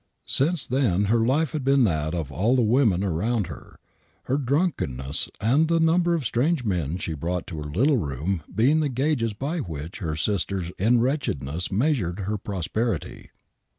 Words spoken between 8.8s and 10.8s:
gauges by which her sisters